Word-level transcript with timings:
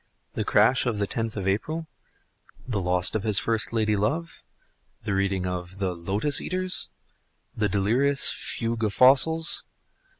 the 0.33 0.43
crash 0.43 0.87
of 0.87 0.97
the 0.97 1.05
tenth 1.05 1.37
of 1.37 1.47
April? 1.47 1.87
the 2.67 2.81
loss 2.81 3.13
of 3.13 3.21
his 3.21 3.37
first 3.37 3.71
lady 3.71 3.95
love? 3.95 4.41
the 5.03 5.13
reading 5.13 5.45
of 5.45 5.77
the 5.77 5.93
"Lotus 5.93 6.41
eaters?" 6.41 6.89
the 7.55 7.69
delirious 7.69 8.31
Fugue 8.35 8.83
of 8.83 8.95
Fossils? 8.95 9.63